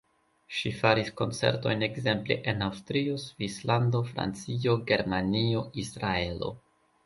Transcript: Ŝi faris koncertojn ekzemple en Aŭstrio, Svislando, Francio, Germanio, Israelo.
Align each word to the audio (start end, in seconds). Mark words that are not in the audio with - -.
Ŝi 0.59 0.69
faris 0.77 1.11
koncertojn 1.19 1.87
ekzemple 1.89 2.39
en 2.53 2.65
Aŭstrio, 2.69 3.19
Svislando, 3.27 4.03
Francio, 4.11 4.77
Germanio, 4.91 5.65
Israelo. 5.87 6.55